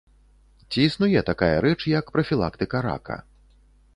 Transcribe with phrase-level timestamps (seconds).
[0.69, 3.17] Ці існуе такая рэч, як прафілактыка рака?